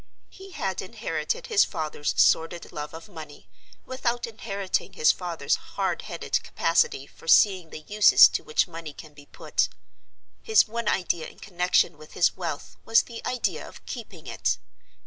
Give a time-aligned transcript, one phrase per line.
[0.31, 3.47] He had inherited his father's sordid love of money,
[3.85, 9.13] without inheriting his father's hard headed capacity for seeing the uses to which money can
[9.13, 9.69] be put.
[10.41, 14.57] His one idea in connection with his wealth was the idea of keeping it.